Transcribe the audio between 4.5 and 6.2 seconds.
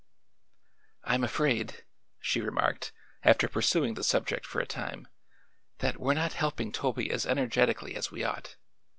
a time, "that we're